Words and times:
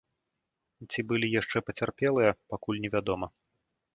Ці 0.91 0.99
былі 1.11 1.27
яшчэ 1.41 1.57
пацярпелыя, 1.69 2.31
пакуль 2.53 2.81
невядома. 2.87 3.27